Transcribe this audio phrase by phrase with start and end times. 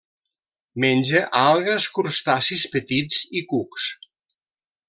[0.85, 3.91] Menja algues, crustacis petits i cucs.